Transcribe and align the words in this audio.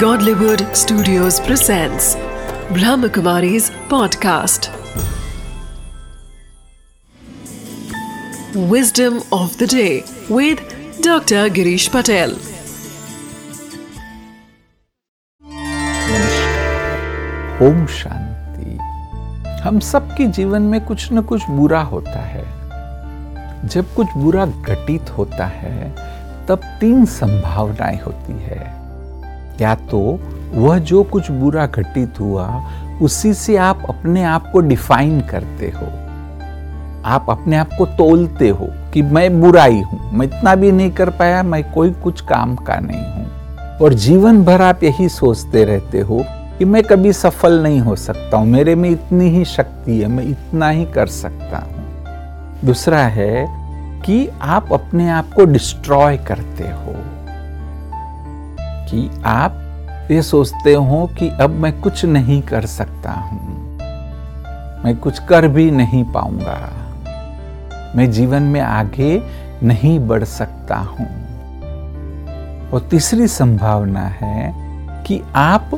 Godlywood 0.00 0.74
Studios 0.76 1.38
presents 1.40 2.16
Brahmakumari's 2.76 3.70
podcast. 3.88 4.68
Wisdom 8.54 9.22
of 9.32 9.56
the 9.58 9.66
day 9.66 10.04
with 10.28 10.58
Dr. 11.00 11.48
Girish 11.48 11.90
Patel. 11.90 12.30
Om 17.62 17.86
Shanti 17.86 18.78
हम 19.62 19.80
सबके 19.80 20.26
जीवन 20.26 20.62
में 20.62 20.84
कुछ 20.84 21.12
न 21.12 21.22
कुछ 21.22 21.50
बुरा 21.50 21.82
होता 21.82 22.20
है 22.24 22.44
जब 23.68 23.94
कुछ 23.94 24.06
बुरा 24.16 24.46
घटित 24.46 25.10
होता 25.10 25.46
है 25.46 25.94
तब 26.46 26.60
तीन 26.80 27.04
संभावनाएँ 27.04 28.00
होती 28.00 28.32
है 28.32 28.85
या 29.60 29.74
तो 29.74 30.18
वह 30.52 30.78
जो 30.78 31.02
कुछ 31.02 31.30
बुरा 31.30 31.66
घटित 31.66 32.20
हुआ, 32.20 32.46
उसी 33.02 33.34
से 33.34 33.56
आप 33.56 33.82
अपने 33.88 34.22
आप 34.24 34.50
को 34.52 34.60
डिफाइन 34.60 35.20
करते 35.20 35.66
हो। 35.66 35.86
आप 37.04 37.26
अपने 37.30 37.56
आप 37.56 37.70
को 37.78 37.86
तोलते 37.86 38.48
हो 38.48 38.68
कि 38.94 39.02
मैं 39.02 39.40
बुराई 39.40 39.80
हूँ, 39.80 40.12
मैं 40.12 40.26
इतना 40.26 40.54
भी 40.54 40.72
नहीं 40.72 40.90
कर 40.90 41.10
पाया, 41.10 41.42
मैं 41.42 41.72
कोई 41.72 41.90
कुछ 41.92 42.20
काम 42.20 42.56
का 42.56 42.76
नहीं 42.80 43.04
हूँ। 43.04 43.78
और 43.78 43.94
जीवन 43.94 44.44
भर 44.44 44.62
आप 44.62 44.82
यही 44.84 45.08
सोचते 45.08 45.64
रहते 45.64 46.00
हो 46.00 46.24
कि 46.58 46.64
मैं 46.64 46.82
कभी 46.82 47.12
सफल 47.12 47.62
नहीं 47.62 47.80
हो 47.80 47.96
सकता 47.96 48.36
हूँ, 48.36 48.46
मेरे 48.46 48.74
में 48.74 48.90
इतनी 48.90 49.28
ही 49.28 49.44
शक्ति 49.44 50.00
है, 50.00 50.08
मैं 50.08 50.24
इतना 50.24 50.68
ही 50.68 50.84
कर 50.84 51.06
सकता 51.06 51.58
हूँ। 51.58 52.64
दूसरा 52.64 52.98
है 52.98 53.46
कि 54.02 54.28
आप 54.42 54.72
अपने 54.72 55.08
आप 55.10 55.32
को 55.36 55.44
डिस्ट्रॉय 55.44 56.16
करते 56.16 56.64
हो। 56.64 56.94
कि 58.88 59.10
आप 59.24 59.62
ये 60.10 60.22
सोचते 60.22 60.74
हो 60.74 61.10
कि 61.18 61.28
अब 61.28 61.50
मैं 61.50 61.80
कुछ 61.80 62.04
नहीं 62.04 62.42
कर 62.42 62.66
सकता 62.66 63.12
हूँ। 63.12 63.78
मैं 64.84 64.96
कुछ 64.96 65.18
कर 65.18 65.48
भी 65.48 65.70
नहीं 65.70 66.04
पाऊँगा। 66.04 66.58
मैं 67.96 68.10
जीवन 68.10 68.42
में 68.42 68.60
आगे 68.60 69.22
नहीं 69.62 69.98
बढ़ 69.98 70.24
सकता 70.24 70.76
हूँ। 70.76 71.06
और 72.70 72.88
तीसरी 72.90 73.26
संभावना 73.26 74.06
है 74.06 74.54
कि 75.04 75.22
आप 75.34 75.70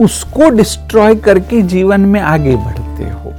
उसको 0.00 0.50
डिस्ट्रॉय 0.50 1.14
करके 1.14 1.62
जीवन 1.62 2.00
में 2.00 2.20
आगे 2.20 2.56
बढ़ते 2.56 3.04
हो, 3.04 3.32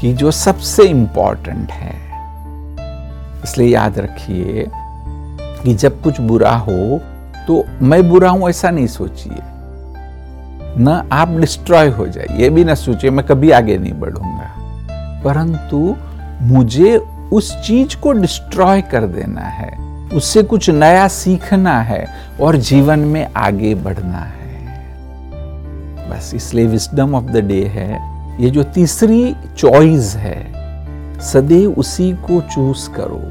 कि 0.00 0.12
जो 0.14 0.30
सबसे 0.30 0.82
इंपॉर्टेंट 0.82 1.70
है। 1.70 1.94
इसलिए 3.44 3.68
याद 3.68 3.98
रखिए 3.98 4.66
कि 5.40 5.74
जब 5.74 6.02
कुछ 6.02 6.20
बुरा 6.20 6.54
हो 6.56 7.00
तो 7.48 7.64
मैं 7.82 8.08
बुरा 8.08 8.30
हूँ, 8.30 8.48
ऐसा 8.48 8.70
नहीं 8.70 8.86
सोचिए। 8.86 9.36
न 10.80 11.08
आप 11.12 11.28
डिस्ट्रॉय 11.28 11.88
हो 11.88 12.06
जाए 12.06 12.26
ये 12.38 12.50
भी 12.50 12.64
ना 12.64 12.74
सोचिए, 12.74 13.10
मैं 13.10 13.26
कभी 13.26 13.50
आगे 13.50 13.78
नहीं 13.78 13.92
बढ़ूँगा। 13.92 14.54
परंतु 15.24 15.96
मुझे 16.42 16.96
उस 17.32 17.62
चीज़ 17.62 17.96
को 17.96 18.12
डिस्ट्रॉय 18.12 18.82
कर 18.82 19.06
देना 19.06 19.40
है, 19.40 19.78
उससे 20.08 20.42
कुछ 20.42 20.70
नया 20.70 21.08
सीखना 21.08 21.80
है 21.80 22.06
और 22.40 22.56
जीवन 22.56 22.98
में 22.98 23.28
आगे 23.36 23.74
बढ़ना 23.74 24.18
है। 24.18 24.64
बस 26.10 26.32
इसलिए 26.34 26.66
विस्डम 26.66 27.14
ऑफ़ 27.14 27.24
द 27.24 27.36
डे 27.36 27.64
है। 27.64 28.18
ये 28.44 28.50
जो 28.50 28.62
तीसरी 28.62 29.36
चॉइस 29.56 30.16
है, 30.16 30.52
सदैव 31.20 31.72
उसी 31.72 32.12
को 32.12 32.40
चूज़ 32.40 32.90
करो 32.90 33.22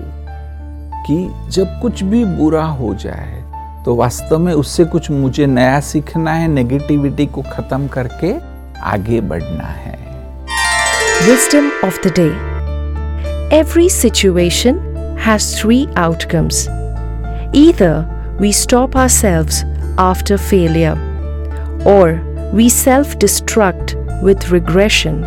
कि 1.04 1.50
जब 1.52 1.80
कुछ 1.82 2.04
भी 2.04 2.26
बुरा 2.26 2.66
हो 2.66 2.96
जाए 2.96 3.47
तो 3.88 3.94
वास्तव 3.96 4.40
में 4.40 4.54
उससे 4.54 4.84
कुछ 4.86 5.10
मुझे 5.12 5.46
नया 5.46 5.80
सीखना 5.80 6.32
है 6.32 6.48
नेगेटिविटी 6.48 7.26
को 7.26 7.42
खत्म 7.42 7.88
करके 7.88 8.32
आगे 8.84 9.20
बढ़ना 9.22 9.68
है। 9.68 9.96
Wisdom 11.28 11.70
of 11.86 12.00
the 12.08 12.12
day 12.20 12.26
every 13.58 13.90
situation 13.90 14.80
has 15.20 15.56
three 15.56 15.78
outcomes 15.98 16.62
either 17.56 18.38
we 18.42 18.52
stop 18.54 18.98
ourselves 19.10 19.96
after 20.02 20.38
failure 20.38 21.88
और 21.88 22.14
we 22.56 22.70
self 22.70 23.16
destruct 23.16 23.96
with 24.24 24.52
regression 24.52 25.24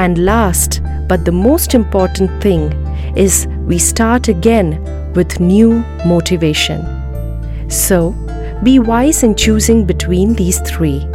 and 0.00 0.18
last 0.18 0.80
but 0.82 1.18
the 1.20 1.38
most 1.46 1.74
important 1.74 2.44
thing 2.44 3.18
is 3.18 3.48
we 3.48 3.78
start 3.88 4.30
again 4.30 4.78
with 5.16 5.40
new 5.40 5.82
motivation 6.06 6.97
So, 7.68 8.12
be 8.62 8.78
wise 8.78 9.22
in 9.22 9.34
choosing 9.34 9.84
between 9.84 10.34
these 10.34 10.58
three. 10.60 11.06